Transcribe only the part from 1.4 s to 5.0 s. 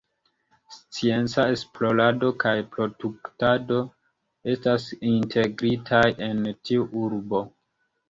esplorado kaj produktado estas